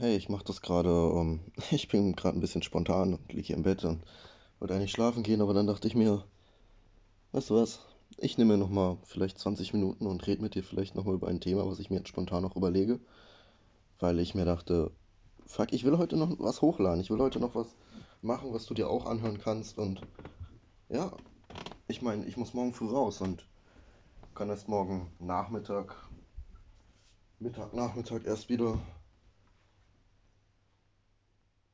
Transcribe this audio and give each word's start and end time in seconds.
Hey, 0.00 0.14
ich 0.14 0.28
mache 0.28 0.44
das 0.44 0.62
gerade, 0.62 0.90
ähm, 0.90 1.40
ich 1.72 1.88
bin 1.88 2.14
gerade 2.14 2.38
ein 2.38 2.40
bisschen 2.40 2.62
spontan 2.62 3.14
und 3.14 3.32
liege 3.32 3.48
hier 3.48 3.56
im 3.56 3.64
Bett 3.64 3.84
und 3.84 4.04
wollte 4.60 4.74
eigentlich 4.76 4.92
schlafen 4.92 5.24
gehen, 5.24 5.40
aber 5.40 5.54
dann 5.54 5.66
dachte 5.66 5.88
ich 5.88 5.96
mir, 5.96 6.24
weißt 7.32 7.50
du 7.50 7.56
was? 7.56 7.80
Ich 8.16 8.38
nehme 8.38 8.52
mir 8.52 8.58
noch 8.58 8.70
mal 8.70 8.98
vielleicht 9.02 9.40
20 9.40 9.72
Minuten 9.72 10.06
und 10.06 10.24
rede 10.28 10.40
mit 10.40 10.54
dir 10.54 10.62
vielleicht 10.62 10.94
noch 10.94 11.04
mal 11.04 11.16
über 11.16 11.26
ein 11.26 11.40
Thema, 11.40 11.66
was 11.66 11.80
ich 11.80 11.90
mir 11.90 11.96
jetzt 11.96 12.10
spontan 12.10 12.44
noch 12.44 12.54
überlege, 12.54 13.00
weil 13.98 14.20
ich 14.20 14.36
mir 14.36 14.44
dachte, 14.44 14.92
fuck, 15.46 15.72
ich 15.72 15.82
will 15.82 15.98
heute 15.98 16.16
noch 16.16 16.38
was 16.38 16.62
hochladen. 16.62 17.00
Ich 17.00 17.10
will 17.10 17.18
heute 17.18 17.40
noch 17.40 17.56
was 17.56 17.74
machen, 18.22 18.54
was 18.54 18.66
du 18.66 18.74
dir 18.74 18.88
auch 18.88 19.04
anhören 19.04 19.40
kannst 19.40 19.78
und 19.78 20.00
ja, 20.90 21.10
ich 21.88 22.02
meine, 22.02 22.24
ich 22.26 22.36
muss 22.36 22.54
morgen 22.54 22.72
früh 22.72 22.88
raus 22.88 23.20
und 23.20 23.48
kann 24.36 24.48
erst 24.48 24.68
morgen 24.68 25.10
Nachmittag, 25.18 25.96
Mittag, 27.40 27.74
Nachmittag 27.74 28.24
erst 28.26 28.48
wieder 28.48 28.78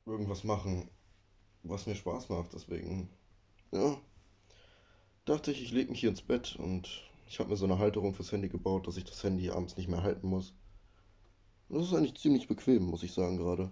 irgendwas 0.07 0.45
machen, 0.45 0.89
was 1.63 1.87
mir 1.87 1.95
Spaß 1.95 2.29
macht. 2.29 2.53
Deswegen, 2.53 3.09
ja, 3.73 3.97
dachte 5.25 5.51
ich, 5.51 5.63
ich 5.63 5.73
lege 5.73 5.91
mich 5.91 6.01
hier 6.01 6.11
ins 6.11 6.23
Bett 6.23 6.57
und 6.57 7.03
ich 7.27 7.39
habe 7.41 7.51
mir 7.51 7.57
so 7.57 7.65
eine 7.65 7.79
Halterung 7.79 8.15
fürs 8.15 8.33
Handy 8.33 8.49
gebaut, 8.49 8.87
dass 8.87 8.97
ich 8.97 9.05
das 9.05 9.23
Handy 9.25 9.51
abends 9.51 9.77
nicht 9.77 9.89
mehr 9.89 10.03
halten 10.03 10.29
muss. 10.29 10.55
Und 11.69 11.79
das 11.79 11.89
ist 11.89 11.95
eigentlich 11.95 12.17
ziemlich 12.19 12.47
bequem, 12.47 12.85
muss 12.85 13.03
ich 13.03 13.13
sagen 13.13 13.39
gerade. 13.39 13.71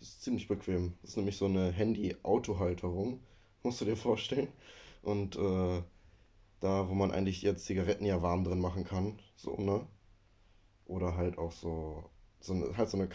Das 0.00 0.08
ist 0.08 0.22
ziemlich 0.22 0.48
bequem. 0.48 0.94
Das 1.02 1.10
ist 1.10 1.16
nämlich 1.16 1.36
so 1.36 1.44
eine 1.44 1.70
Handy-Auto-Halterung, 1.70 3.20
musst 3.62 3.80
du 3.80 3.84
dir 3.84 3.96
vorstellen. 3.96 4.48
Und 5.02 5.36
äh, 5.36 5.82
da, 6.60 6.88
wo 6.88 6.94
man 6.94 7.12
eigentlich 7.12 7.42
jetzt 7.42 7.66
Zigaretten 7.66 8.04
ja 8.04 8.22
warm 8.22 8.44
drin 8.44 8.60
machen 8.60 8.84
kann, 8.84 9.18
so, 9.36 9.56
ne? 9.56 9.86
Oder 10.86 11.16
halt 11.16 11.38
auch 11.38 11.52
so, 11.52 12.10
so 12.40 12.54
eine, 12.54 12.76
halt 12.76 12.90
so 12.90 12.96
eine 12.96 13.08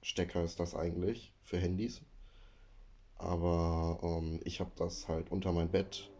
Kfz-Stecker 0.00 0.44
ist 0.44 0.60
das 0.60 0.74
eigentlich 0.74 1.32
für 1.42 1.58
Handys. 1.58 2.02
Aber 3.16 4.00
ähm, 4.02 4.40
ich 4.44 4.60
habe 4.60 4.70
das 4.76 5.08
halt 5.08 5.30
unter 5.30 5.52
mein 5.52 5.70
Bett 5.70 6.10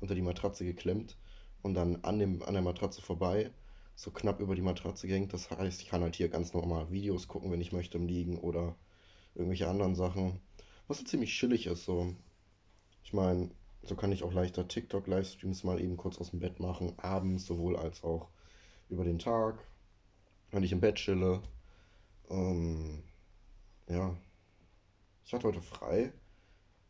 unter 0.00 0.14
die 0.14 0.22
Matratze 0.22 0.64
geklemmt 0.64 1.16
und 1.62 1.74
dann 1.74 1.96
an, 2.04 2.18
dem, 2.18 2.42
an 2.42 2.54
der 2.54 2.62
Matratze 2.62 3.02
vorbei, 3.02 3.50
so 3.96 4.10
knapp 4.10 4.40
über 4.40 4.54
die 4.54 4.62
Matratze 4.62 5.08
gehängt. 5.08 5.32
Das 5.32 5.50
heißt, 5.50 5.80
ich 5.82 5.88
kann 5.88 6.02
halt 6.02 6.14
hier 6.14 6.28
ganz 6.28 6.52
normal 6.54 6.90
Videos 6.90 7.26
gucken, 7.26 7.50
wenn 7.50 7.60
ich 7.60 7.72
möchte, 7.72 7.98
im 7.98 8.06
Liegen 8.06 8.38
oder 8.38 8.76
irgendwelche 9.34 9.68
anderen 9.68 9.94
Sachen. 9.94 10.40
Was 10.86 10.98
so 10.98 11.04
ziemlich 11.04 11.32
chillig 11.36 11.66
ist, 11.66 11.84
so. 11.84 12.14
Ich 13.02 13.12
meine, 13.12 13.50
so 13.82 13.96
kann 13.96 14.12
ich 14.12 14.22
auch 14.22 14.32
leichter 14.32 14.68
TikTok-Livestreams 14.68 15.64
mal 15.64 15.80
eben 15.80 15.96
kurz 15.96 16.18
aus 16.18 16.30
dem 16.30 16.40
Bett 16.40 16.60
machen, 16.60 16.92
abends 16.98 17.46
sowohl 17.46 17.76
als 17.76 18.04
auch 18.04 18.28
über 18.88 19.04
den 19.04 19.18
Tag, 19.18 19.66
wenn 20.50 20.62
ich 20.62 20.72
im 20.72 20.80
Bett 20.80 20.96
chille. 20.96 21.42
Ähm, 22.30 23.02
ja, 23.88 24.16
ich 25.24 25.32
hatte 25.32 25.48
heute 25.48 25.62
frei. 25.62 26.12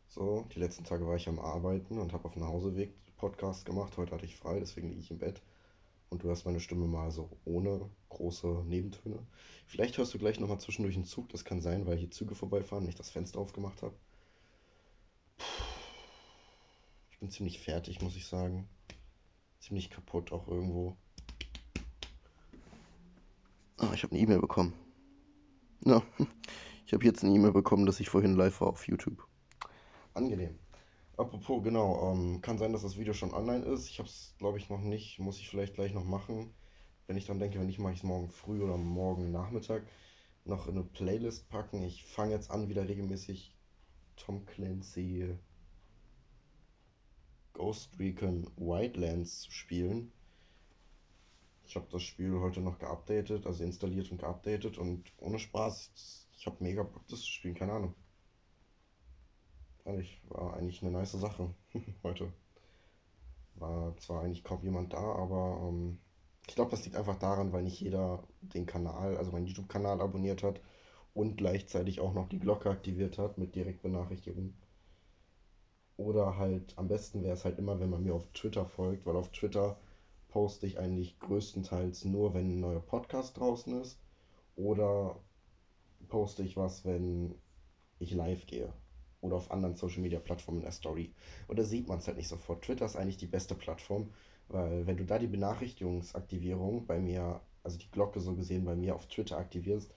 So, 0.07 0.45
die 0.53 0.59
letzten 0.59 0.83
Tage 0.83 1.05
war 1.07 1.15
ich 1.15 1.27
am 1.29 1.39
Arbeiten 1.39 1.99
und 1.99 2.13
habe 2.13 2.25
auf 2.25 2.33
dem 2.33 2.41
Nachhauseweg 2.41 2.91
Podcast 3.17 3.65
gemacht. 3.65 3.97
Heute 3.97 4.13
hatte 4.13 4.25
ich 4.25 4.35
frei, 4.37 4.59
deswegen 4.59 4.89
liege 4.89 5.01
ich 5.01 5.11
im 5.11 5.19
Bett. 5.19 5.41
und 6.09 6.23
du 6.23 6.27
hörst 6.27 6.45
meine 6.45 6.59
Stimme 6.59 6.87
mal 6.87 7.11
so 7.11 7.29
ohne 7.45 7.89
große 8.09 8.63
Nebentöne. 8.65 9.19
Vielleicht 9.67 9.97
hörst 9.97 10.13
du 10.13 10.17
gleich 10.17 10.39
nochmal 10.39 10.59
zwischendurch 10.59 10.95
einen 10.95 11.05
Zug, 11.05 11.29
das 11.29 11.45
kann 11.45 11.61
sein, 11.61 11.85
weil 11.85 11.97
hier 11.97 12.11
Züge 12.11 12.35
vorbeifahren 12.35 12.83
und 12.85 12.89
ich 12.89 12.95
das 12.95 13.11
Fenster 13.11 13.39
aufgemacht 13.39 13.83
habe. 13.83 13.95
Ich 17.11 17.19
bin 17.19 17.29
ziemlich 17.29 17.59
fertig, 17.59 18.01
muss 18.01 18.15
ich 18.15 18.25
sagen. 18.25 18.67
Ziemlich 19.59 19.89
kaputt 19.89 20.31
auch 20.31 20.47
irgendwo. 20.47 20.95
Ah, 23.77 23.91
ich 23.93 24.03
habe 24.03 24.13
eine 24.13 24.23
E-Mail 24.23 24.39
bekommen. 24.39 24.73
Ja, 25.85 26.03
ich 26.85 26.93
habe 26.93 27.05
jetzt 27.05 27.23
eine 27.23 27.33
E-Mail 27.33 27.51
bekommen, 27.51 27.85
dass 27.85 27.99
ich 27.99 28.09
vorhin 28.09 28.35
live 28.35 28.61
war 28.61 28.69
auf 28.69 28.87
YouTube. 28.87 29.25
Angenehm. 30.13 30.57
Apropos, 31.17 31.63
genau, 31.63 32.13
ähm, 32.13 32.41
kann 32.41 32.57
sein, 32.57 32.71
dass 32.71 32.81
das 32.81 32.97
Video 32.97 33.13
schon 33.13 33.33
online 33.33 33.65
ist. 33.65 33.89
Ich 33.89 33.99
habe 33.99 34.07
es, 34.07 34.35
glaube 34.37 34.57
ich, 34.57 34.69
noch 34.69 34.81
nicht. 34.81 35.19
Muss 35.19 35.37
ich 35.39 35.49
vielleicht 35.49 35.75
gleich 35.75 35.93
noch 35.93 36.05
machen. 36.05 36.53
Wenn 37.07 37.17
ich 37.17 37.25
dann 37.25 37.39
denke, 37.39 37.59
wenn 37.59 37.65
nicht, 37.67 37.79
mache 37.79 37.93
ich 37.93 37.99
es 37.99 38.03
morgen 38.03 38.29
früh 38.29 38.63
oder 38.63 38.77
morgen 38.77 39.31
Nachmittag. 39.31 39.83
noch 40.45 40.67
in 40.67 40.75
eine 40.75 40.83
Playlist 40.83 41.49
packen. 41.49 41.83
Ich 41.83 42.05
fange 42.05 42.31
jetzt 42.33 42.49
an, 42.51 42.69
wieder 42.69 42.87
regelmäßig 42.87 43.55
Tom 44.15 44.45
Clancy 44.45 45.37
Ghost 47.53 47.91
Recon 47.99 48.49
Wildlands 48.55 49.41
zu 49.41 49.51
spielen. 49.51 50.13
Ich 51.69 51.75
habe 51.75 51.85
das 51.91 52.01
Spiel 52.01 52.39
heute 52.39 52.61
noch 52.61 52.79
geupdatet, 52.79 53.45
also 53.45 53.63
installiert 53.63 54.09
und 54.11 54.17
geupdatet 54.17 54.79
und 54.79 55.13
ohne 55.19 55.37
Spaß, 55.37 56.27
ich 56.35 56.47
habe 56.47 56.63
mega 56.63 56.81
Bock, 56.81 57.07
das 57.07 57.19
zu 57.19 57.29
spielen, 57.29 57.53
keine 57.53 57.73
Ahnung. 57.73 57.93
Ehrlich, 59.85 60.19
war 60.29 60.55
eigentlich 60.55 60.81
eine 60.81 60.89
nice 60.89 61.11
Sache 61.11 61.53
heute. 62.03 62.33
War 63.53 63.95
zwar 63.97 64.23
eigentlich 64.23 64.43
kaum 64.43 64.63
jemand 64.63 64.93
da, 64.93 64.97
aber 64.97 65.69
ähm, 65.69 65.99
ich 66.47 66.55
glaube, 66.55 66.71
das 66.71 66.85
liegt 66.85 66.95
einfach 66.95 67.19
daran, 67.19 67.53
weil 67.53 67.61
nicht 67.61 67.79
jeder 67.79 68.23
den 68.41 68.65
Kanal, 68.65 69.15
also 69.17 69.31
meinen 69.31 69.45
YouTube-Kanal 69.45 70.01
abonniert 70.01 70.41
hat 70.41 70.59
und 71.13 71.37
gleichzeitig 71.37 71.99
auch 71.99 72.15
noch 72.15 72.29
die 72.29 72.39
Glocke 72.39 72.71
aktiviert 72.71 73.19
hat 73.19 73.37
mit 73.37 73.53
Direktbenachrichtigungen. 73.53 74.57
Oder 75.97 76.35
halt 76.35 76.75
am 76.79 76.87
besten 76.87 77.21
wäre 77.21 77.35
es 77.35 77.45
halt 77.45 77.59
immer, 77.59 77.79
wenn 77.79 77.91
man 77.91 78.03
mir 78.03 78.15
auf 78.15 78.25
Twitter 78.33 78.65
folgt, 78.65 79.05
weil 79.05 79.15
auf 79.15 79.29
Twitter 79.29 79.77
poste 80.29 80.65
ich 80.67 80.79
eigentlich 80.79 81.19
größtenteils 81.19 82.05
nur, 82.05 82.33
wenn 82.33 82.49
ein 82.49 82.59
neuer 82.59 82.81
Podcast 82.81 83.37
draußen 83.37 83.81
ist. 83.81 83.99
Oder 84.55 85.19
poste 86.07 86.43
ich 86.43 86.55
was, 86.57 86.85
wenn 86.85 87.35
ich 87.99 88.11
live 88.11 88.45
gehe. 88.45 88.71
Oder 89.21 89.35
auf 89.35 89.51
anderen 89.51 89.75
Social 89.75 90.01
Media 90.01 90.19
Plattformen 90.19 90.59
in 90.59 90.65
der 90.65 90.71
Story. 90.71 91.13
Und 91.47 91.59
da 91.59 91.63
sieht 91.63 91.87
man 91.87 91.99
es 91.99 92.07
halt 92.07 92.17
nicht 92.17 92.29
sofort. 92.29 92.63
Twitter 92.63 92.85
ist 92.85 92.95
eigentlich 92.95 93.17
die 93.17 93.27
beste 93.27 93.55
Plattform, 93.55 94.13
weil 94.47 94.87
wenn 94.87 94.97
du 94.97 95.05
da 95.05 95.19
die 95.19 95.27
Benachrichtigungsaktivierung 95.27 96.85
bei 96.85 96.99
mir, 96.99 97.41
also 97.63 97.77
die 97.77 97.91
Glocke 97.91 98.19
so 98.19 98.35
gesehen 98.35 98.65
bei 98.65 98.75
mir 98.75 98.95
auf 98.95 99.07
Twitter 99.07 99.37
aktivierst, 99.37 99.93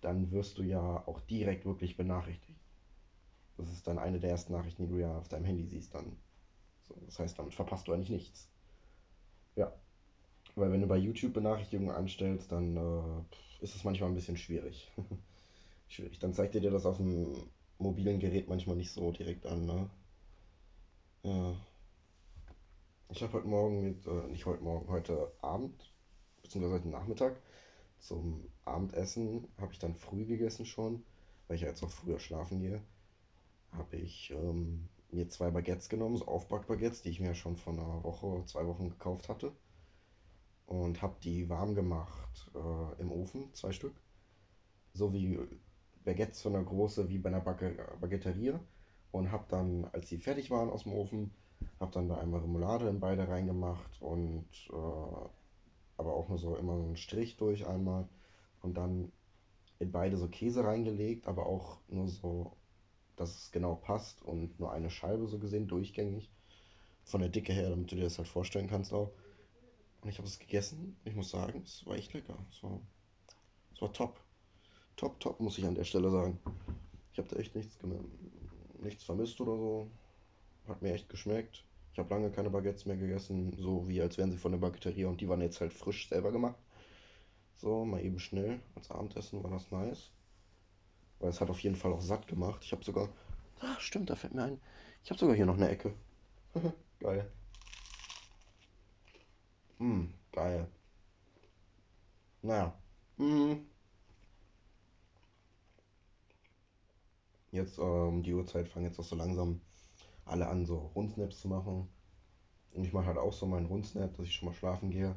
dann 0.00 0.30
wirst 0.30 0.58
du 0.58 0.62
ja 0.62 1.06
auch 1.06 1.20
direkt 1.20 1.64
wirklich 1.64 1.96
benachrichtigt. 1.96 2.58
Das 3.56 3.70
ist 3.70 3.86
dann 3.86 3.98
eine 3.98 4.18
der 4.18 4.30
ersten 4.30 4.52
Nachrichten, 4.52 4.84
die 4.86 4.92
du 4.92 4.98
ja 4.98 5.16
auf 5.18 5.28
deinem 5.28 5.44
Handy 5.44 5.64
siehst 5.64 5.94
dann. 5.94 6.16
So, 6.82 6.96
das 7.06 7.18
heißt, 7.18 7.38
damit 7.38 7.54
verpasst 7.54 7.86
du 7.86 7.92
eigentlich 7.92 8.10
nichts. 8.10 8.51
Ja, 9.56 9.72
weil 10.54 10.70
wenn 10.72 10.80
du 10.80 10.86
bei 10.86 10.96
YouTube 10.96 11.34
Benachrichtigungen 11.34 11.94
anstellst, 11.94 12.52
dann 12.52 12.76
äh, 12.76 13.64
ist 13.64 13.74
es 13.74 13.84
manchmal 13.84 14.10
ein 14.10 14.14
bisschen 14.14 14.36
schwierig. 14.36 14.90
schwierig. 15.88 16.18
Dann 16.18 16.34
zeigt 16.34 16.54
ihr 16.54 16.60
dir 16.60 16.70
das 16.70 16.86
auf 16.86 16.96
dem 16.98 17.34
mobilen 17.78 18.20
Gerät 18.20 18.48
manchmal 18.48 18.76
nicht 18.76 18.92
so 18.92 19.10
direkt 19.12 19.46
an, 19.46 19.66
ne? 19.66 19.90
Ja. 21.22 21.54
Ich 23.10 23.22
habe 23.22 23.32
heute 23.34 23.46
Morgen 23.46 23.82
mit, 23.82 24.06
äh, 24.06 24.28
nicht 24.28 24.46
heute 24.46 24.62
Morgen, 24.62 24.88
heute 24.88 25.32
Abend, 25.42 25.92
beziehungsweise 26.42 26.74
heute 26.76 26.88
Nachmittag, 26.88 27.36
zum 27.98 28.50
Abendessen 28.64 29.48
habe 29.58 29.72
ich 29.72 29.78
dann 29.78 29.94
früh 29.94 30.24
gegessen 30.24 30.66
schon, 30.66 31.04
weil 31.46 31.56
ich 31.56 31.62
ja 31.62 31.68
jetzt 31.68 31.82
auch 31.82 31.90
früher 31.90 32.18
schlafen 32.18 32.60
gehe. 32.60 32.82
habe 33.72 33.96
ich 33.96 34.30
ähm, 34.30 34.88
mir 35.12 35.28
zwei 35.28 35.50
Baguettes 35.50 35.88
genommen, 35.88 36.16
so 36.16 36.26
Aufbackbaguettes, 36.26 37.02
die 37.02 37.10
ich 37.10 37.20
mir 37.20 37.34
schon 37.34 37.56
vor 37.56 37.74
einer 37.74 38.02
Woche, 38.02 38.44
zwei 38.46 38.66
Wochen 38.66 38.90
gekauft 38.90 39.28
hatte. 39.28 39.52
Und 40.66 41.02
habe 41.02 41.16
die 41.22 41.48
warm 41.48 41.74
gemacht 41.74 42.50
äh, 42.54 43.00
im 43.00 43.12
Ofen, 43.12 43.52
zwei 43.52 43.72
Stück. 43.72 43.94
So 44.94 45.12
wie 45.12 45.38
Baguettes 46.04 46.42
von 46.42 46.54
der 46.54 46.62
Größe 46.62 47.08
wie 47.08 47.18
bei 47.18 47.28
einer 47.28 47.40
Backe, 47.40 47.76
Baguetterie. 48.00 48.54
Und 49.10 49.30
habe 49.30 49.44
dann, 49.48 49.84
als 49.92 50.08
sie 50.08 50.16
fertig 50.16 50.50
waren 50.50 50.70
aus 50.70 50.84
dem 50.84 50.94
Ofen, 50.94 51.32
habe 51.78 51.92
dann 51.92 52.08
da 52.08 52.16
einmal 52.16 52.40
Remoulade 52.40 52.88
in 52.88 52.98
beide 52.98 53.28
reingemacht 53.28 54.00
und 54.00 54.46
äh, 54.70 55.28
aber 55.98 56.14
auch 56.14 56.28
nur 56.28 56.38
so 56.38 56.56
immer 56.56 56.76
so 56.78 56.84
einen 56.84 56.96
Strich 56.96 57.36
durch 57.36 57.66
einmal. 57.66 58.08
Und 58.62 58.78
dann 58.78 59.12
in 59.78 59.92
beide 59.92 60.16
so 60.16 60.28
Käse 60.28 60.64
reingelegt, 60.64 61.26
aber 61.26 61.46
auch 61.46 61.78
nur 61.88 62.08
so 62.08 62.56
dass 63.22 63.44
es 63.44 63.52
genau 63.52 63.76
passt 63.76 64.20
und 64.22 64.58
nur 64.58 64.72
eine 64.72 64.90
Scheibe 64.90 65.26
so 65.28 65.38
gesehen 65.38 65.68
durchgängig. 65.68 66.30
Von 67.04 67.20
der 67.20 67.30
Dicke 67.30 67.52
her, 67.52 67.70
damit 67.70 67.90
du 67.90 67.96
dir 67.96 68.04
das 68.04 68.18
halt 68.18 68.28
vorstellen 68.28 68.68
kannst 68.68 68.92
auch. 68.92 69.10
Und 70.02 70.08
ich 70.08 70.18
habe 70.18 70.28
es 70.28 70.38
gegessen. 70.38 70.96
Ich 71.04 71.14
muss 71.14 71.30
sagen, 71.30 71.62
es 71.64 71.86
war 71.86 71.96
echt 71.96 72.12
lecker. 72.12 72.36
Es 72.50 72.62
war, 72.62 72.80
es 73.74 73.80
war 73.80 73.92
top. 73.92 74.20
Top, 74.96 75.18
top, 75.20 75.40
muss 75.40 75.58
ich 75.58 75.64
an 75.64 75.74
der 75.74 75.84
Stelle 75.84 76.10
sagen. 76.10 76.38
Ich 77.12 77.18
habe 77.18 77.28
da 77.28 77.36
echt 77.36 77.54
nichts, 77.54 77.78
nichts 78.80 79.04
vermisst 79.04 79.40
oder 79.40 79.56
so. 79.56 79.90
Hat 80.68 80.82
mir 80.82 80.92
echt 80.92 81.08
geschmeckt. 81.08 81.64
Ich 81.92 81.98
habe 81.98 82.10
lange 82.10 82.30
keine 82.30 82.50
Baguettes 82.50 82.86
mehr 82.86 82.96
gegessen, 82.96 83.54
so 83.58 83.86
wie 83.88 84.00
als 84.00 84.16
wären 84.16 84.30
sie 84.30 84.38
von 84.38 84.52
der 84.52 84.58
Baguetterie 84.58 85.04
und 85.04 85.20
die 85.20 85.28
waren 85.28 85.42
jetzt 85.42 85.60
halt 85.60 85.72
frisch 85.72 86.08
selber 86.08 86.32
gemacht. 86.32 86.58
So, 87.56 87.84
mal 87.84 88.02
eben 88.02 88.18
schnell. 88.18 88.60
Als 88.74 88.90
Abendessen 88.90 89.42
war 89.44 89.50
das 89.50 89.70
nice. 89.70 90.10
Weil 91.22 91.30
es 91.30 91.40
hat 91.40 91.50
auf 91.50 91.60
jeden 91.60 91.76
Fall 91.76 91.92
auch 91.92 92.00
satt 92.00 92.26
gemacht. 92.26 92.62
Ich 92.64 92.72
habe 92.72 92.84
sogar. 92.84 93.08
Ach, 93.60 93.80
stimmt, 93.80 94.10
da 94.10 94.16
fällt 94.16 94.34
mir 94.34 94.42
ein. 94.42 94.60
Ich 95.04 95.10
habe 95.10 95.20
sogar 95.20 95.36
hier 95.36 95.46
noch 95.46 95.56
eine 95.56 95.68
Ecke. 95.68 95.94
Mhm, 96.54 96.72
geil. 96.98 97.30
Mh, 99.78 100.08
geil. 100.32 100.66
Naja. 102.42 102.74
Mh. 103.18 103.56
Jetzt 107.52 107.78
um 107.78 108.16
ähm, 108.16 108.22
die 108.24 108.34
Uhrzeit 108.34 108.68
fangen 108.68 108.86
jetzt 108.86 108.98
auch 108.98 109.04
so 109.04 109.14
langsam 109.14 109.60
alle 110.24 110.48
an, 110.48 110.66
so 110.66 110.90
Rundsnaps 110.96 111.40
zu 111.40 111.46
machen. 111.48 111.88
Und 112.74 112.84
ich 112.84 112.92
mache 112.92 113.06
halt 113.06 113.18
auch 113.18 113.32
so 113.32 113.46
meinen 113.46 113.66
Rundsnap, 113.66 114.16
dass 114.16 114.26
ich 114.26 114.34
schon 114.34 114.48
mal 114.48 114.54
schlafen 114.54 114.90
gehe. 114.90 115.14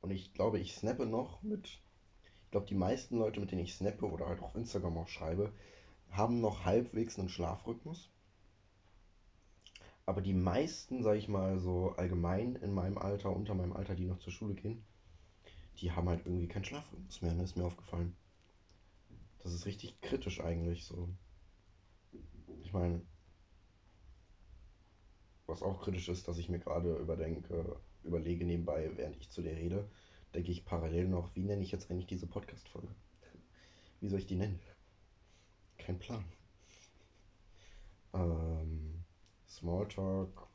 Und 0.00 0.10
ich 0.12 0.32
glaube, 0.32 0.60
ich 0.60 0.74
snappe 0.76 1.06
noch 1.06 1.42
mit 1.42 1.80
ich 2.54 2.56
glaube, 2.56 2.68
die 2.68 2.76
meisten 2.76 3.18
Leute, 3.18 3.40
mit 3.40 3.50
denen 3.50 3.62
ich 3.62 3.74
snappe 3.74 4.08
oder 4.08 4.28
halt 4.28 4.40
auf 4.40 4.54
Instagram 4.54 4.98
auch 4.98 5.08
schreibe, 5.08 5.52
haben 6.12 6.40
noch 6.40 6.64
halbwegs 6.64 7.18
einen 7.18 7.28
Schlafrhythmus. 7.28 8.12
Aber 10.06 10.20
die 10.22 10.34
meisten, 10.34 11.02
sag 11.02 11.16
ich 11.16 11.26
mal, 11.26 11.58
so 11.58 11.96
allgemein 11.96 12.54
in 12.54 12.72
meinem 12.72 12.96
Alter, 12.96 13.34
unter 13.34 13.56
meinem 13.56 13.72
Alter, 13.72 13.96
die 13.96 14.04
noch 14.04 14.20
zur 14.20 14.32
Schule 14.32 14.54
gehen, 14.54 14.84
die 15.78 15.90
haben 15.90 16.08
halt 16.08 16.24
irgendwie 16.26 16.46
keinen 16.46 16.64
Schlafrhythmus 16.64 17.22
mehr, 17.22 17.34
ne? 17.34 17.42
Ist 17.42 17.56
mir 17.56 17.64
aufgefallen. 17.64 18.14
Das 19.42 19.52
ist 19.52 19.66
richtig 19.66 20.00
kritisch 20.00 20.40
eigentlich 20.40 20.84
so. 20.84 21.08
Ich 22.62 22.72
meine, 22.72 23.02
was 25.48 25.60
auch 25.60 25.80
kritisch 25.82 26.08
ist, 26.08 26.28
dass 26.28 26.38
ich 26.38 26.48
mir 26.48 26.60
gerade 26.60 26.94
überdenke, 26.98 27.80
überlege 28.04 28.44
nebenbei, 28.44 28.92
während 28.94 29.16
ich 29.16 29.28
zu 29.30 29.42
dir 29.42 29.56
rede, 29.56 29.90
denke 30.34 30.50
ich 30.50 30.64
parallel 30.64 31.08
noch, 31.08 31.34
wie 31.34 31.44
nenne 31.44 31.62
ich 31.62 31.72
jetzt 31.72 31.90
eigentlich 31.90 32.06
diese 32.06 32.26
Podcast-Folge? 32.26 32.88
Wie 34.00 34.08
soll 34.08 34.18
ich 34.18 34.26
die 34.26 34.36
nennen? 34.36 34.60
Kein 35.78 35.98
Plan. 35.98 36.24
Ähm, 38.12 39.04
Smalltalk. 39.48 40.48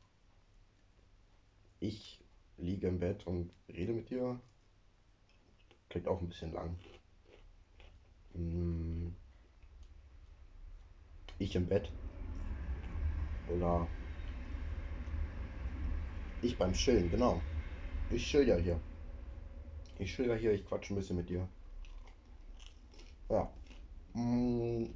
Ich 1.80 2.20
liege 2.58 2.88
im 2.88 2.98
Bett 2.98 3.26
und 3.26 3.50
rede 3.68 3.92
mit 3.92 4.10
dir. 4.10 4.38
Klingt 5.88 6.06
auch 6.06 6.20
ein 6.20 6.28
bisschen 6.28 6.52
lang. 6.52 6.76
Hm, 8.34 9.14
Ich 11.40 11.56
im 11.56 11.66
Bett. 11.66 11.90
Oder 13.48 13.86
ich 16.42 16.56
beim 16.58 16.74
Chillen, 16.74 17.10
genau. 17.10 17.40
Ich 18.10 18.26
chill 18.26 18.46
ja 18.46 18.56
hier. 18.56 18.78
Ich 20.00 20.14
chill 20.14 20.26
ja 20.26 20.34
hier, 20.34 20.52
ich 20.52 20.64
quatsch 20.66 20.90
ein 20.90 20.96
bisschen 20.96 21.16
mit 21.16 21.28
dir. 21.28 21.46
Ja. 23.28 23.48
Hm, 24.14 24.92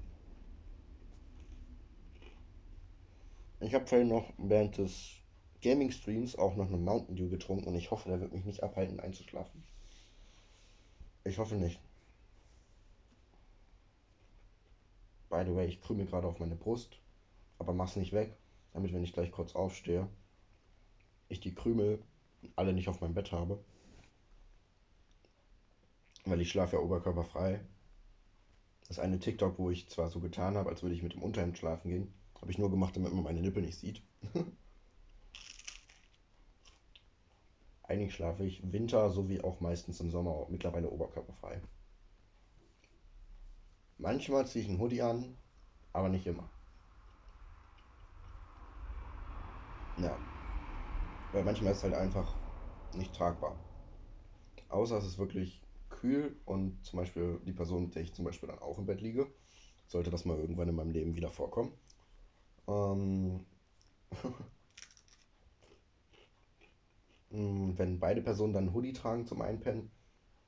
Ich 3.60 3.72
habe 3.74 3.86
vorhin 3.86 4.08
noch 4.08 4.30
während 4.36 4.76
des 4.76 5.12
Gaming-Streams 5.62 6.36
auch 6.36 6.54
noch 6.56 6.66
einen 6.66 6.84
Mountain 6.84 7.16
Dew 7.16 7.30
getrunken 7.30 7.68
und 7.68 7.74
ich 7.76 7.90
hoffe, 7.90 8.08
der 8.10 8.20
wird 8.20 8.32
mich 8.32 8.44
nicht 8.44 8.62
abhalten, 8.62 9.00
einzuschlafen. 9.00 9.62
Ich 11.24 11.38
hoffe 11.38 11.54
nicht. 11.54 11.80
By 15.30 15.44
the 15.46 15.54
way, 15.54 15.66
ich 15.66 15.80
krümel 15.80 16.04
gerade 16.04 16.26
auf 16.26 16.38
meine 16.40 16.56
Brust, 16.56 16.98
aber 17.58 17.72
mach's 17.72 17.96
nicht 17.96 18.12
weg, 18.12 18.36
damit, 18.74 18.92
wenn 18.92 19.02
ich 19.02 19.14
gleich 19.14 19.32
kurz 19.32 19.54
aufstehe, 19.54 20.08
ich 21.28 21.40
die 21.40 21.54
Krümel 21.54 22.02
alle 22.56 22.72
nicht 22.74 22.88
auf 22.88 23.00
meinem 23.00 23.14
Bett 23.14 23.32
habe. 23.32 23.58
Weil 26.25 26.41
ich 26.41 26.50
schlafe 26.50 26.76
ja 26.76 26.82
oberkörperfrei. 26.82 27.61
Das 28.88 28.99
eine 28.99 29.19
TikTok, 29.19 29.59
wo 29.59 29.71
ich 29.71 29.88
zwar 29.88 30.11
so 30.11 30.21
getan 30.21 30.56
habe, 30.56 30.71
als 30.71 30.82
würde 30.82 30.94
ich 30.94 31.03
mit 31.03 31.15
dem 31.15 31.23
Unterhemd 31.23 31.59
schlafen 31.59 31.91
gehen, 31.91 32.15
habe 32.41 32.50
ich 32.50 32.59
nur 32.59 32.71
gemacht, 32.71 32.97
damit 32.97 33.12
man 33.12 33.25
meine 33.25 33.41
Nippel 33.41 33.62
nicht 33.62 33.79
sieht. 33.79 34.03
Eigentlich 37.82 38.15
schlafe 38.15 38.44
ich 38.44 38.73
Winter 38.73 39.11
sowie 39.11 39.41
auch 39.41 39.61
meistens 39.61 40.00
im 40.00 40.11
Sommer 40.11 40.47
mittlerweile 40.50 40.91
oberkörperfrei. 40.91 41.61
Manchmal 43.99 44.47
ziehe 44.47 44.65
ich 44.65 44.71
einen 44.71 44.79
Hoodie 44.81 45.03
an, 45.03 45.37
aber 45.93 46.09
nicht 46.09 46.26
immer. 46.26 46.49
Ja, 49.97 50.19
weil 51.32 51.44
manchmal 51.44 51.73
ist 51.73 51.79
es 51.79 51.85
halt 51.85 51.94
einfach 51.94 52.37
nicht 52.93 53.15
tragbar. 53.15 53.59
Außer 54.69 54.99
es 54.99 55.06
ist 55.06 55.19
wirklich 55.19 55.63
kühl 56.04 56.36
und 56.44 56.84
zum 56.84 56.98
Beispiel 56.98 57.40
die 57.46 57.54
Person, 57.54 57.84
mit 57.84 57.94
der 57.94 58.02
ich 58.02 58.12
zum 58.12 58.26
Beispiel 58.26 58.46
dann 58.46 58.58
auch 58.58 58.78
im 58.78 58.84
Bett 58.84 59.00
liege, 59.00 59.26
sollte 59.86 60.10
das 60.10 60.26
mal 60.26 60.38
irgendwann 60.38 60.68
in 60.68 60.74
meinem 60.74 60.90
Leben 60.90 61.16
wieder 61.16 61.30
vorkommen. 61.30 61.72
Ähm, 62.68 63.46
wenn 67.30 67.98
beide 67.98 68.20
Personen 68.20 68.52
dann 68.52 68.64
einen 68.64 68.74
Hoodie 68.74 68.92
tragen 68.92 69.26
zum 69.26 69.40
Einpennen, 69.40 69.90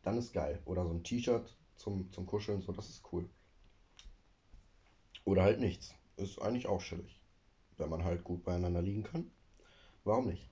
dann 0.02 0.18
ist 0.18 0.34
geil. 0.34 0.60
Oder 0.66 0.84
so 0.84 0.90
ein 0.90 1.02
T-Shirt 1.02 1.56
zum, 1.76 2.12
zum 2.12 2.26
Kuscheln, 2.26 2.60
so, 2.60 2.72
das 2.72 2.90
ist 2.90 3.02
cool. 3.12 3.26
Oder 5.24 5.42
halt 5.42 5.58
nichts. 5.58 5.94
Ist 6.18 6.38
eigentlich 6.40 6.66
auch 6.66 6.82
chillig. 6.82 7.22
Wenn 7.78 7.88
man 7.88 8.04
halt 8.04 8.24
gut 8.24 8.44
beieinander 8.44 8.82
liegen 8.82 9.04
kann. 9.04 9.30
Warum 10.04 10.26
nicht? 10.26 10.50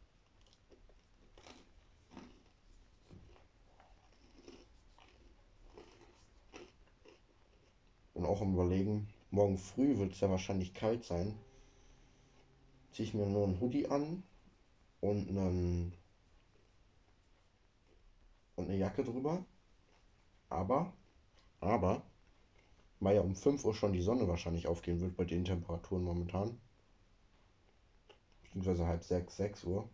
Und 8.24 8.30
auch 8.30 8.40
im 8.40 8.54
Überlegen, 8.54 9.06
morgen 9.30 9.58
früh 9.58 9.98
wird 9.98 10.12
es 10.12 10.20
ja 10.20 10.30
wahrscheinlich 10.30 10.72
kalt 10.72 11.04
sein. 11.04 11.34
Ziehe 12.90 13.06
ich 13.06 13.12
mir 13.12 13.26
nur 13.26 13.44
einen 13.44 13.60
Hoodie 13.60 13.86
an 13.86 14.22
und, 15.02 15.28
einen, 15.28 15.92
und 18.56 18.64
eine 18.64 18.78
Jacke 18.78 19.04
drüber. 19.04 19.44
Aber, 20.48 20.94
aber, 21.60 22.00
weil 22.98 23.16
ja 23.16 23.20
um 23.20 23.36
5 23.36 23.62
Uhr 23.62 23.74
schon 23.74 23.92
die 23.92 24.00
Sonne 24.00 24.26
wahrscheinlich 24.26 24.68
aufgehen 24.68 25.02
wird 25.02 25.18
bei 25.18 25.26
den 25.26 25.44
Temperaturen 25.44 26.02
momentan. 26.02 26.58
Beziehungsweise 28.44 28.86
halb 28.86 29.04
6, 29.04 29.36
6 29.36 29.64
Uhr. 29.64 29.86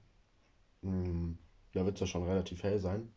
Hm, 0.83 1.37
da 1.73 1.85
wird 1.85 1.97
es 1.97 2.03
ja 2.03 2.07
schon 2.07 2.29
relativ 2.29 2.63
hell 2.63 2.79
sein. 2.79 3.13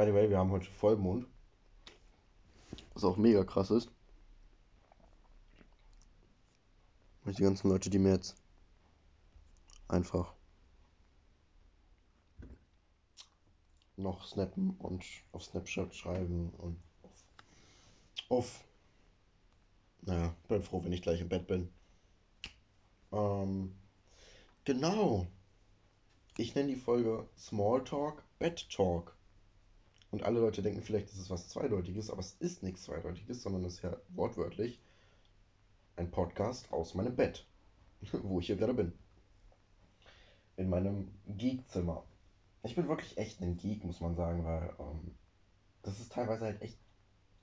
By 0.00 0.06
the 0.06 0.14
way, 0.14 0.30
wir 0.30 0.38
haben 0.38 0.50
heute 0.50 0.70
Vollmond. 0.70 1.26
Was 2.94 3.04
auch 3.04 3.18
mega 3.18 3.44
krass 3.44 3.70
ist. 3.70 3.90
Und 7.26 7.36
die 7.36 7.42
ganzen 7.42 7.68
Leute, 7.68 7.90
die 7.90 7.98
mir 7.98 8.14
jetzt 8.14 8.34
einfach 9.88 10.32
noch 13.98 14.26
snappen 14.26 14.70
und 14.78 15.04
auf 15.32 15.44
Snapchat 15.44 15.94
schreiben 15.94 16.48
und 16.56 16.80
auf, 18.30 18.64
naja, 20.00 20.34
bin 20.48 20.62
froh, 20.62 20.82
wenn 20.82 20.94
ich 20.94 21.02
gleich 21.02 21.20
im 21.20 21.28
Bett 21.28 21.46
bin. 21.46 21.70
Ähm, 23.12 23.76
genau. 24.64 25.26
Ich 26.38 26.54
nenne 26.54 26.68
die 26.68 26.80
Folge 26.80 27.28
Smalltalk 27.36 28.24
Bed 28.38 28.66
Talk. 28.70 29.19
Und 30.10 30.24
alle 30.24 30.40
Leute 30.40 30.62
denken 30.62 30.82
vielleicht, 30.82 31.08
das 31.08 31.18
ist 31.18 31.30
was 31.30 31.48
Zweideutiges, 31.48 32.10
aber 32.10 32.20
es 32.20 32.32
ist 32.40 32.62
nichts 32.62 32.82
Zweideutiges, 32.82 33.42
sondern 33.42 33.64
es 33.64 33.74
ist 33.74 33.82
ja 33.82 33.96
wortwörtlich 34.08 34.80
ein 35.96 36.10
Podcast 36.10 36.72
aus 36.72 36.94
meinem 36.94 37.14
Bett, 37.14 37.46
wo 38.22 38.40
ich 38.40 38.46
hier 38.46 38.56
gerade 38.56 38.74
bin. 38.74 38.92
In 40.56 40.68
meinem 40.68 41.08
Geekzimmer. 41.26 42.04
Ich 42.62 42.74
bin 42.74 42.88
wirklich 42.88 43.16
echt 43.16 43.40
ein 43.40 43.56
Geek, 43.56 43.84
muss 43.84 44.00
man 44.00 44.16
sagen, 44.16 44.44
weil 44.44 44.74
ähm, 44.78 45.14
das 45.82 45.98
ist 46.00 46.12
teilweise 46.12 46.46
halt 46.46 46.60
echt 46.60 46.78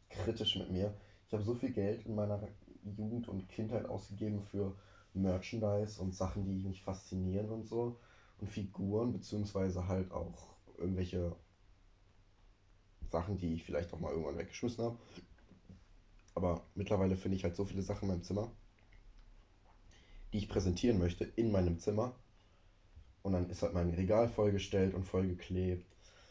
kritisch 0.10 0.58
mit 0.58 0.72
mir. 0.72 0.94
Ich 1.28 1.34
habe 1.34 1.44
so 1.44 1.56
viel 1.56 1.72
Geld 1.72 2.06
in 2.06 2.16
meiner 2.16 2.48
Jugend 2.84 3.28
und 3.28 3.50
Kindheit 3.50 3.86
ausgegeben 3.86 4.42
für 4.44 4.76
Merchandise 5.14 6.02
und 6.02 6.14
Sachen, 6.14 6.46
die 6.46 6.68
mich 6.68 6.84
faszinieren 6.84 7.50
und 7.50 7.66
so. 7.66 8.00
Und 8.40 8.50
Figuren, 8.50 9.14
beziehungsweise 9.14 9.88
halt 9.88 10.12
auch 10.12 10.56
irgendwelche 10.78 11.36
Sachen, 13.12 13.38
die 13.38 13.54
ich 13.54 13.64
vielleicht 13.64 13.94
auch 13.94 14.00
mal 14.00 14.12
irgendwann 14.12 14.38
weggeschmissen 14.38 14.84
habe. 14.84 14.98
Aber 16.36 16.62
mittlerweile 16.76 17.16
finde 17.16 17.38
ich 17.38 17.44
halt 17.44 17.56
so 17.56 17.66
viele 17.66 17.82
Sachen 17.82 18.04
in 18.04 18.10
meinem 18.10 18.24
Zimmer, 18.24 18.52
die 20.34 20.38
ich 20.38 20.50
präsentieren 20.50 21.00
möchte 21.00 21.24
in 21.24 21.52
meinem 21.52 21.80
Zimmer. 21.80 22.16
Und 23.24 23.34
dann 23.34 23.50
ist 23.50 23.64
halt 23.64 23.74
mein 23.74 23.90
Regal 23.90 24.30
vollgestellt 24.30 24.94
und 24.94 25.04
vollgeklebt. 25.04 25.86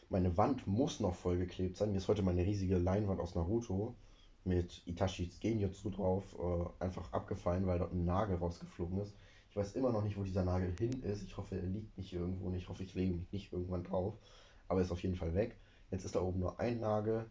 Meine 0.09 0.37
Wand 0.37 0.65
muss 0.65 0.99
noch 0.99 1.15
vollgeklebt 1.15 1.75
sein. 1.77 1.91
Mir 1.91 1.97
ist 1.97 2.07
heute 2.07 2.21
meine 2.21 2.45
riesige 2.45 2.77
Leinwand 2.77 3.19
aus 3.19 3.35
Naruto 3.35 3.95
mit 4.45 4.81
Itachis 4.85 5.39
Genjutsu 5.41 5.89
drauf 5.89 6.23
äh, 6.39 6.83
einfach 6.83 7.11
abgefallen, 7.11 7.67
weil 7.67 7.79
dort 7.79 7.91
ein 7.91 8.05
Nagel 8.05 8.37
rausgeflogen 8.37 8.99
ist. 8.99 9.13
Ich 9.49 9.55
weiß 9.57 9.73
immer 9.73 9.91
noch 9.91 10.03
nicht, 10.03 10.17
wo 10.17 10.23
dieser 10.23 10.45
Nagel 10.45 10.73
hin 10.79 11.03
ist. 11.03 11.23
Ich 11.23 11.35
hoffe, 11.35 11.55
er 11.55 11.67
liegt 11.67 11.97
nicht 11.97 12.13
irgendwo 12.13 12.47
und 12.47 12.55
ich 12.55 12.69
hoffe, 12.69 12.83
ich 12.83 12.93
lege 12.93 13.13
mich 13.13 13.31
nicht 13.31 13.51
irgendwann 13.51 13.83
drauf. 13.83 14.13
Aber 14.69 14.79
er 14.79 14.85
ist 14.85 14.91
auf 14.91 15.03
jeden 15.03 15.15
Fall 15.15 15.35
weg. 15.35 15.57
Jetzt 15.91 16.05
ist 16.05 16.15
da 16.15 16.21
oben 16.21 16.39
nur 16.39 16.59
ein 16.59 16.79
Nagel 16.79 17.29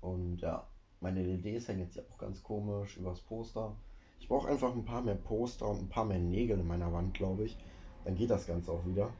und 0.00 0.38
ja, 0.38 0.66
meine 1.00 1.22
LEDs 1.22 1.68
hängen 1.68 1.80
jetzt 1.80 1.96
ja 1.96 2.02
auch 2.10 2.18
ganz 2.18 2.42
komisch 2.42 2.96
übers 2.96 3.20
Poster. 3.20 3.74
Ich 4.20 4.28
brauche 4.28 4.48
einfach 4.48 4.72
ein 4.72 4.84
paar 4.84 5.02
mehr 5.02 5.14
Poster 5.14 5.68
und 5.68 5.80
ein 5.80 5.88
paar 5.88 6.04
mehr 6.04 6.18
Nägel 6.18 6.58
in 6.58 6.66
meiner 6.66 6.92
Wand, 6.92 7.14
glaube 7.14 7.44
ich. 7.44 7.56
Dann 8.04 8.14
geht 8.14 8.30
das 8.30 8.46
Ganze 8.46 8.72
auch 8.72 8.84
wieder. 8.86 9.12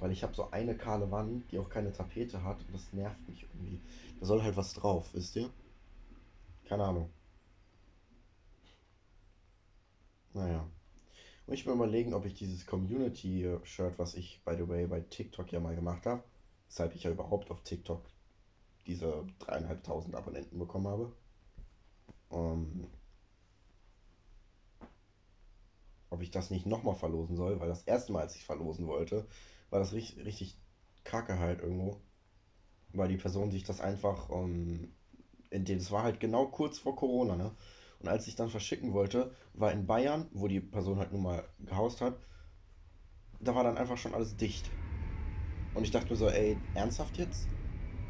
Weil 0.00 0.10
ich 0.10 0.22
habe 0.22 0.34
so 0.34 0.50
eine 0.50 0.76
kahle 0.76 1.10
Wand, 1.10 1.50
die 1.50 1.58
auch 1.58 1.68
keine 1.68 1.92
Tapete 1.92 2.42
hat 2.42 2.58
und 2.66 2.74
das 2.74 2.92
nervt 2.92 3.28
mich 3.28 3.42
irgendwie. 3.44 3.80
Da 4.20 4.26
soll 4.26 4.42
halt 4.42 4.56
was 4.56 4.74
drauf, 4.74 5.08
wisst 5.12 5.36
ihr? 5.36 5.48
Keine 6.66 6.84
Ahnung. 6.84 7.10
Naja. 10.34 10.66
Und 11.46 11.54
ich 11.54 11.66
will 11.66 11.74
überlegen, 11.74 12.14
ob 12.14 12.24
ich 12.24 12.34
dieses 12.34 12.66
Community-Shirt, 12.66 13.98
was 13.98 14.14
ich, 14.14 14.42
by 14.44 14.56
the 14.56 14.68
way, 14.68 14.86
bei 14.86 15.00
TikTok 15.00 15.52
ja 15.52 15.60
mal 15.60 15.74
gemacht 15.74 16.06
habe, 16.06 16.24
weshalb 16.68 16.94
ich 16.94 17.04
ja 17.04 17.10
überhaupt 17.10 17.50
auf 17.50 17.62
TikTok 17.62 18.02
diese 18.86 19.26
dreieinhalbtausend 19.38 20.14
Abonnenten 20.14 20.58
bekommen 20.58 20.88
habe, 20.88 21.12
ähm, 22.30 22.86
ob 26.10 26.22
ich 26.22 26.30
das 26.30 26.50
nicht 26.50 26.66
nochmal 26.66 26.94
verlosen 26.94 27.36
soll, 27.36 27.60
weil 27.60 27.68
das 27.68 27.82
erste 27.82 28.12
Mal, 28.12 28.20
als 28.22 28.36
ich 28.36 28.44
verlosen 28.44 28.86
wollte, 28.86 29.26
war 29.70 29.80
das 29.80 29.92
richtig, 29.92 30.24
richtig 30.24 30.56
kacke 31.04 31.38
halt 31.38 31.60
irgendwo, 31.60 32.00
weil 32.92 33.08
die 33.08 33.16
Person 33.16 33.50
sich 33.50 33.64
das 33.64 33.80
einfach, 33.80 34.30
ähm, 34.30 34.92
in 35.50 35.64
dem, 35.64 35.78
es 35.78 35.90
war 35.90 36.02
halt 36.02 36.20
genau 36.20 36.46
kurz 36.46 36.78
vor 36.78 36.96
Corona, 36.96 37.36
ne? 37.36 37.54
Und 38.00 38.08
als 38.08 38.26
ich 38.26 38.36
dann 38.36 38.50
verschicken 38.50 38.92
wollte, 38.92 39.34
war 39.54 39.72
in 39.72 39.86
Bayern, 39.86 40.28
wo 40.32 40.48
die 40.48 40.60
Person 40.60 40.98
halt 40.98 41.12
nun 41.12 41.22
mal 41.22 41.44
gehaust 41.60 42.00
hat, 42.00 42.18
da 43.40 43.54
war 43.54 43.62
dann 43.64 43.78
einfach 43.78 43.96
schon 43.96 44.14
alles 44.14 44.36
dicht. 44.36 44.70
Und 45.74 45.84
ich 45.84 45.90
dachte 45.92 46.10
mir 46.10 46.16
so, 46.16 46.28
ey, 46.30 46.62
ernsthaft 46.74 47.18
jetzt? 47.18 47.50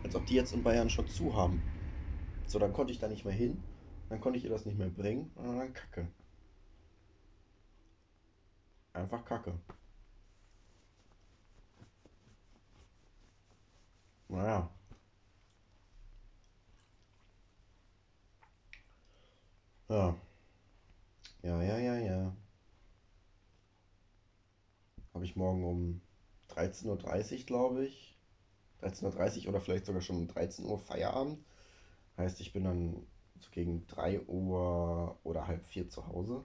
Als 0.05 0.15
ob 0.17 0.27
die 0.27 0.35
jetzt 0.35 0.55
in 0.55 0.63
Bayern 0.65 0.91
schon 0.91 1.09
zu 1.09 1.37
haben. 1.37 1.65
So, 2.47 2.59
dann 2.59 2.73
konnte 2.73 2.93
ich 2.93 3.01
da 3.01 3.09
nicht 3.09 3.25
mehr 3.27 3.35
hin, 3.35 3.65
dann 4.09 4.21
konnte 4.21 4.39
ich 4.39 4.45
ihr 4.45 4.51
das 4.51 4.67
nicht 4.67 4.79
mehr 4.79 4.91
bringen 4.91 5.33
und 5.37 5.59
dann 5.59 5.75
kacke. 5.75 6.09
Einfach 8.95 9.27
kacke. 9.27 9.53
Naja, 14.29 14.71
ja. 19.89 20.15
Ja, 21.43 21.63
ja, 21.63 21.79
ja, 21.79 21.95
ja. 21.99 22.37
Habe 25.15 25.25
ich 25.25 25.35
morgen 25.35 25.65
um 25.65 26.01
13.30 26.57 26.87
Uhr, 27.41 27.47
glaube 27.47 27.87
ich. 27.87 28.19
13.30 28.83 29.43
Uhr 29.43 29.49
oder 29.51 29.61
vielleicht 29.61 29.87
sogar 29.87 30.03
schon 30.03 30.17
um 30.17 30.29
13 30.29 30.65
Uhr 30.65 30.79
Feierabend. 30.79 31.45
Heißt, 32.17 32.41
ich 32.41 32.53
bin 32.53 32.65
dann 32.65 33.07
so 33.41 33.51
gegen 33.51 33.87
3 33.87 34.21
Uhr 34.23 35.19
oder 35.25 35.47
halb 35.47 35.67
4 35.67 35.89
zu 35.89 36.07
Hause. 36.07 36.45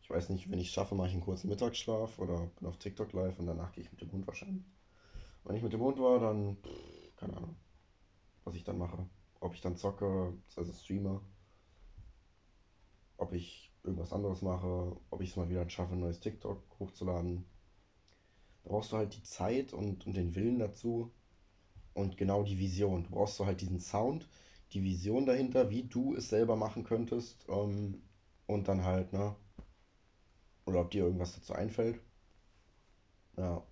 Ich 0.00 0.10
weiß 0.10 0.28
nicht, 0.30 0.50
wenn 0.50 0.60
ich 0.60 0.68
es 0.68 0.72
schaffe, 0.72 0.94
mache 0.94 1.08
ich 1.08 1.14
einen 1.14 1.24
kurzen 1.24 1.48
Mittagsschlaf 1.48 2.18
oder 2.18 2.46
bin 2.58 2.68
auf 2.68 2.76
TikTok 2.76 3.12
live 3.12 3.38
und 3.38 3.46
danach 3.46 3.72
gehe 3.72 3.82
ich 3.82 3.90
mit 3.90 4.00
dem 4.00 4.12
Hund 4.12 4.26
wahrscheinlich. 4.26 4.64
Wenn 5.44 5.56
ich 5.56 5.62
mit 5.62 5.72
dem 5.72 5.80
Hund 5.80 5.98
war, 5.98 6.20
dann, 6.20 6.56
pff, 6.56 7.16
keine 7.16 7.36
Ahnung, 7.36 7.56
was 8.44 8.54
ich 8.54 8.64
dann 8.64 8.78
mache. 8.78 9.06
Ob 9.40 9.54
ich 9.54 9.60
dann 9.60 9.76
zocke, 9.76 10.32
also 10.56 10.72
streame, 10.72 11.20
ob 13.16 13.32
ich 13.32 13.72
irgendwas 13.82 14.12
anderes 14.12 14.42
mache, 14.42 14.96
ob 15.10 15.20
ich 15.20 15.30
es 15.30 15.36
mal 15.36 15.48
wieder 15.48 15.68
schaffe, 15.68 15.94
ein 15.94 16.00
neues 16.00 16.20
TikTok 16.20 16.62
hochzuladen. 16.78 17.44
Brauchst 18.66 18.92
du 18.92 18.98
halt 18.98 19.16
die 19.16 19.24
Zeit 19.24 19.72
und, 19.74 20.06
und 20.06 20.14
den 20.16 20.36
Willen 20.36 20.60
dazu 20.60 21.10
und 21.94 22.16
genau 22.18 22.42
die 22.44 22.58
Vision. 22.58 23.04
Du 23.04 23.10
brauchst 23.10 23.36
so 23.36 23.46
halt 23.46 23.60
diesen 23.62 23.80
Sound, 23.80 24.28
die 24.72 24.82
Vision 24.84 25.26
dahinter, 25.26 25.70
wie 25.70 25.84
du 25.84 26.14
es 26.16 26.28
selber 26.30 26.56
machen 26.56 26.84
könntest 26.84 27.46
ähm, 27.48 28.02
und 28.46 28.68
dann 28.68 28.84
halt, 28.84 29.12
ne, 29.12 29.36
oder 30.66 30.80
ob 30.80 30.90
dir 30.90 31.04
irgendwas 31.04 31.34
dazu 31.34 31.54
einfällt. 31.54 31.98
Ja, 33.36 33.62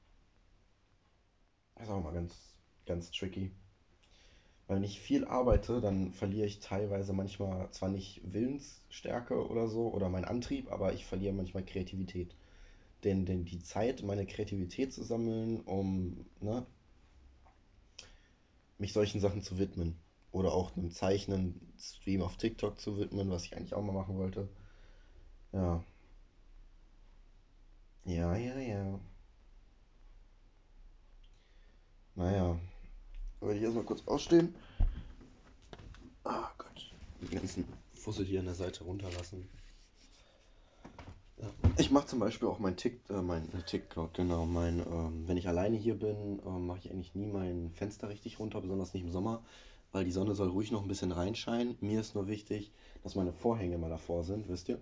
ist 1.81 1.89
auch 1.91 2.03
mal 2.03 2.13
ganz, 2.13 2.35
ganz 2.85 3.11
tricky. 3.13 3.53
Weil 4.67 4.77
wenn 4.77 4.85
ich 4.85 5.01
viel 5.01 5.25
arbeite, 5.25 5.81
dann 5.81 6.13
verliere 6.13 6.47
ich 6.47 6.61
teilweise 6.61 7.15
manchmal 7.15 7.71
zwar 7.71 7.89
nicht 7.89 8.21
Willensstärke 8.25 9.49
oder 9.49 9.69
so 9.69 9.89
oder 9.89 10.11
meinen 10.11 10.27
Antrieb, 10.27 10.71
aber 10.71 10.93
ich 10.93 11.07
verliere 11.07 11.33
manchmal 11.33 11.65
Kreativität. 11.65 12.35
Denn, 13.05 13.27
denn 13.27 13.45
die 13.45 13.63
Zeit, 13.63 14.03
meine 14.03 14.27
Kreativität 14.27 14.93
zu 14.93 15.05
sammeln, 15.05 15.61
um 15.61 16.25
ne, 16.41 16.67
mich 18.79 18.93
solchen 18.93 19.21
Sachen 19.21 19.43
zu 19.43 19.59
widmen. 19.59 19.99
Oder 20.33 20.53
auch 20.53 20.77
einem 20.77 20.91
Zeichnen, 20.91 21.61
Stream 21.79 22.23
auf 22.23 22.37
TikTok 22.37 22.81
zu 22.81 22.99
widmen, 22.99 23.31
was 23.31 23.45
ich 23.45 23.57
eigentlich 23.57 23.75
auch 23.75 23.85
mal 23.85 23.93
machen 23.93 24.17
wollte. 24.17 24.49
Ja, 25.53 25.85
ja, 28.05 28.37
ja, 28.37 28.59
ja. 28.59 29.01
Naja, 32.17 32.59
werde 33.41 33.57
ich 33.57 33.63
erstmal 33.63 33.85
kurz 33.85 34.07
ausstehen. 34.07 34.55
Ah 36.25 36.51
Gott, 36.59 36.93
den 37.21 37.31
ganzen 37.31 37.65
Fussel 37.95 38.27
hier 38.27 38.41
an 38.41 38.47
der 38.47 38.55
Seite 38.55 38.85
runterlassen. 38.85 39.49
Ich 41.76 41.90
mache 41.90 42.07
zum 42.07 42.21
Beispiel 42.21 42.47
auch 42.47 42.61
mein 42.61 42.76
Tick, 42.76 43.00
äh, 43.11 43.21
mein 43.21 43.52
äh, 43.52 43.62
TikTok, 43.62 44.14
genau, 44.14 44.47
mein, 44.47 44.78
ähm, 44.78 45.26
wenn 45.26 45.37
ich 45.37 45.49
alleine 45.49 45.76
hier 45.76 45.99
bin, 45.99 46.40
ähm, 46.47 46.66
mache 46.69 46.78
ich 46.78 46.90
eigentlich 46.90 47.16
nie 47.16 47.26
mein 47.26 47.73
Fenster 47.73 48.09
richtig 48.09 48.38
runter, 48.38 48.61
besonders 48.61 48.95
nicht 48.95 49.02
im 49.02 49.11
Sommer, 49.11 49.43
weil 49.90 50.04
die 50.04 50.12
Sonne 50.12 50.37
soll 50.37 50.50
ruhig 50.50 50.71
noch 50.71 50.83
ein 50.83 50.88
bisschen 50.88 51.11
reinscheinen. 51.11 51.76
Mir 51.81 52.00
ist 52.00 52.14
nur 52.14 52.28
wichtig, 52.28 52.73
dass 53.02 53.16
meine 53.16 53.33
Vorhänge 53.33 53.76
mal 53.76 53.90
davor 53.90 54.23
sind, 54.23 54.49
wisst 54.49 54.69
ihr? 54.69 54.78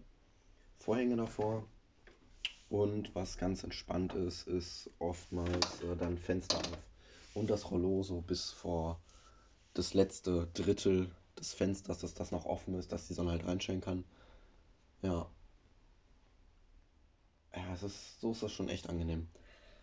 Vorhänge 0.76 1.16
davor. 1.16 1.64
Und 2.68 3.14
was 3.14 3.38
ganz 3.38 3.64
entspannt 3.64 4.12
ist, 4.12 4.46
ist 4.46 4.90
oftmals 4.98 5.80
äh, 5.80 5.96
dann 5.96 6.18
Fenster 6.18 6.58
auf. 6.58 6.78
Und 7.34 7.48
das 7.48 7.70
Rollo 7.70 8.02
so 8.02 8.20
bis 8.20 8.50
vor 8.50 9.00
das 9.72 9.94
letzte 9.94 10.48
Drittel 10.52 11.10
des 11.38 11.54
Fensters, 11.54 12.00
dass 12.00 12.12
das 12.12 12.32
noch 12.32 12.44
offen 12.44 12.74
ist, 12.74 12.92
dass 12.92 13.08
die 13.08 13.14
Sonne 13.14 13.30
halt 13.30 13.46
reinscheinen 13.46 13.80
kann. 13.80 14.04
Ja, 15.00 15.26
ja, 17.54 17.74
es 17.74 17.82
ist, 17.82 18.20
so 18.20 18.32
ist 18.32 18.42
das 18.42 18.52
schon 18.52 18.68
echt 18.68 18.88
angenehm. 18.88 19.28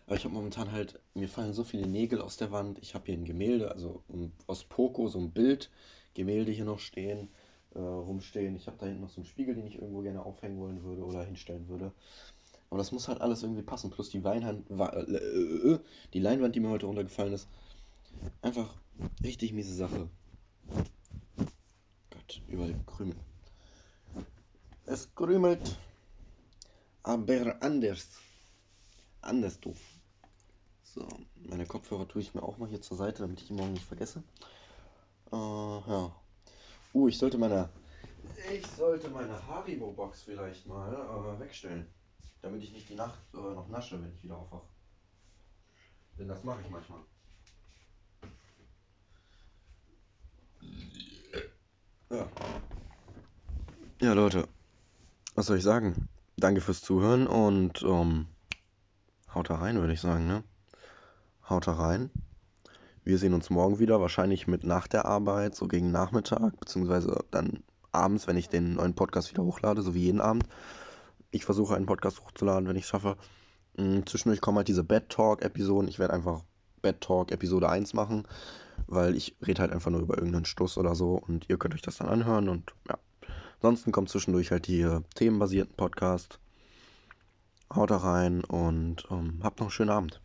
Aber 0.06 0.16
ich 0.16 0.24
habe 0.24 0.34
momentan 0.34 0.72
halt, 0.72 0.98
mir 1.14 1.28
fallen 1.28 1.52
so 1.52 1.62
viele 1.62 1.86
Nägel 1.86 2.20
aus 2.20 2.36
der 2.36 2.50
Wand. 2.50 2.78
Ich 2.80 2.94
habe 2.94 3.06
hier 3.06 3.14
ein 3.14 3.24
Gemälde, 3.24 3.70
also 3.70 4.02
um, 4.08 4.32
aus 4.46 4.64
Poco, 4.64 5.08
so 5.08 5.18
ein 5.20 5.30
Bild, 5.30 5.70
Gemälde 6.14 6.50
hier 6.50 6.64
noch 6.64 6.80
stehen, 6.80 7.28
äh, 7.74 7.78
rumstehen. 7.78 8.56
Ich 8.56 8.66
habe 8.66 8.76
da 8.78 8.86
hinten 8.86 9.02
noch 9.02 9.10
so 9.10 9.20
einen 9.20 9.26
Spiegel, 9.26 9.54
den 9.54 9.66
ich 9.66 9.76
irgendwo 9.76 10.00
gerne 10.00 10.24
aufhängen 10.24 10.58
wollen 10.58 10.82
würde 10.82 11.04
oder 11.04 11.22
hinstellen 11.22 11.68
würde. 11.68 11.92
Aber 12.70 12.78
das 12.78 12.90
muss 12.92 13.08
halt 13.08 13.20
alles 13.20 13.42
irgendwie 13.42 13.62
passen. 13.62 13.90
Plus 13.90 14.10
die 14.10 14.24
Weinhand, 14.24 14.64
wa- 14.68 14.88
äh, 14.90 15.14
äh, 15.14 15.78
die 16.12 16.20
Leinwand, 16.20 16.56
die 16.56 16.60
mir 16.60 16.70
heute 16.70 16.86
runtergefallen 16.86 17.32
ist. 17.32 17.48
Einfach 18.42 18.74
richtig 19.22 19.52
miese 19.52 19.74
Sache. 19.74 20.08
Gott, 22.10 22.42
überall 22.48 22.74
Krümel. 22.86 23.16
Es 24.86 25.14
krümelt, 25.14 25.78
aber 27.02 27.62
anders. 27.62 28.08
Anders 29.22 29.60
doof. 29.60 29.78
So, 30.82 31.06
meine 31.36 31.66
Kopfhörer 31.66 32.08
tue 32.08 32.22
ich 32.22 32.34
mir 32.34 32.42
auch 32.42 32.58
mal 32.58 32.68
hier 32.68 32.80
zur 32.80 32.96
Seite, 32.96 33.22
damit 33.22 33.40
ich 33.40 33.46
die 33.46 33.52
morgen 33.52 33.74
nicht 33.74 33.86
vergesse. 33.86 34.22
Äh, 35.32 35.36
ja. 35.36 36.14
Uh, 36.92 37.08
ich 37.08 37.16
sollte 37.16 37.38
meine, 37.38 37.68
ich 38.52 38.66
sollte 38.66 39.08
meine 39.10 39.46
Haribo-Box 39.46 40.22
vielleicht 40.22 40.66
mal 40.66 40.92
äh, 40.92 41.40
wegstellen. 41.40 41.86
Damit 42.42 42.62
ich 42.62 42.72
nicht 42.72 42.88
die 42.88 42.94
Nacht 42.94 43.20
äh, 43.34 43.36
noch 43.36 43.68
nasche, 43.68 44.00
wenn 44.02 44.12
ich 44.12 44.22
wieder 44.22 44.36
aufwache. 44.36 44.66
Denn 46.18 46.28
das 46.28 46.42
mache 46.42 46.60
ich 46.62 46.70
manchmal. 46.70 47.00
Ja. 52.10 52.28
Ja, 54.00 54.12
Leute, 54.14 54.48
was 55.34 55.46
soll 55.46 55.58
ich 55.58 55.62
sagen? 55.62 56.08
Danke 56.40 56.62
fürs 56.62 56.80
Zuhören 56.80 57.26
und 57.26 57.82
ähm, 57.82 58.26
haut 59.34 59.50
da 59.50 59.56
rein, 59.56 59.78
würde 59.78 59.92
ich 59.92 60.00
sagen, 60.00 60.26
ne? 60.26 60.42
Haut 61.46 61.66
da 61.66 61.74
rein. 61.74 62.08
Wir 63.04 63.18
sehen 63.18 63.34
uns 63.34 63.50
morgen 63.50 63.78
wieder, 63.78 64.00
wahrscheinlich 64.00 64.46
mit 64.46 64.64
nach 64.64 64.86
der 64.86 65.04
Arbeit, 65.04 65.54
so 65.54 65.68
gegen 65.68 65.90
Nachmittag, 65.90 66.58
beziehungsweise 66.58 67.24
dann 67.30 67.62
abends, 67.92 68.26
wenn 68.26 68.38
ich 68.38 68.48
den 68.48 68.76
neuen 68.76 68.94
Podcast 68.94 69.30
wieder 69.30 69.44
hochlade, 69.44 69.82
so 69.82 69.94
wie 69.94 70.04
jeden 70.04 70.22
Abend. 70.22 70.44
Ich 71.30 71.44
versuche 71.44 71.76
einen 71.76 71.84
Podcast 71.84 72.22
hochzuladen, 72.22 72.66
wenn 72.66 72.76
ich 72.76 72.84
es 72.84 72.88
schaffe. 72.88 73.18
Mm, 73.76 74.00
Zwischendurch 74.06 74.40
kommen 74.40 74.56
halt 74.56 74.68
diese 74.68 74.82
Bad 74.84 75.10
Talk-Episoden. 75.10 75.88
Ich 75.88 75.98
werde 75.98 76.14
einfach 76.14 76.42
Bad 76.80 77.02
Talk 77.02 77.32
Episode 77.32 77.68
eins 77.68 77.92
machen, 77.92 78.26
weil 78.86 79.14
ich 79.14 79.36
rede 79.46 79.60
halt 79.60 79.72
einfach 79.72 79.90
nur 79.90 80.00
über 80.00 80.16
irgendeinen 80.16 80.46
Stuss 80.46 80.78
oder 80.78 80.94
so 80.94 81.16
und 81.16 81.50
ihr 81.50 81.58
könnt 81.58 81.74
euch 81.74 81.82
das 81.82 81.98
dann 81.98 82.08
anhören 82.08 82.48
und 82.48 82.72
ja. 82.88 82.96
Ansonsten 83.62 83.92
kommt 83.92 84.08
zwischendurch 84.08 84.50
halt 84.50 84.68
die 84.68 84.80
äh, 84.80 85.02
themenbasierten 85.14 85.76
Podcast. 85.76 86.38
Haut 87.74 87.90
da 87.90 87.98
rein 87.98 88.42
und 88.42 89.06
ähm, 89.10 89.40
habt 89.42 89.60
noch 89.60 89.66
einen 89.66 89.70
schönen 89.70 89.90
Abend. 89.90 90.20